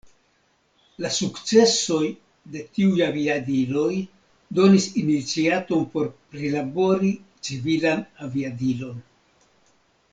[1.03, 2.07] La sukcesoj
[2.55, 3.93] de tiuj aviadiloj
[4.61, 7.13] donis iniciaton por prilabori
[7.51, 9.03] civilan aviadilon.